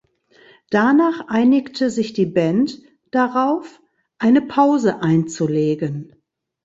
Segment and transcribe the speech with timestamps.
[0.71, 3.79] Danach einigte sich die Band darauf,
[4.17, 6.15] eine Pause einzulegen.